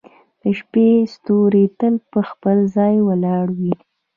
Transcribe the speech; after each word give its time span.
•د 0.41 0.43
شپې 0.59 0.87
ستوري 1.13 1.65
تل 1.79 1.95
په 2.11 2.19
خپل 2.29 2.57
ځای 2.75 2.95
ولاړ 3.07 3.45
وي. 3.59 3.73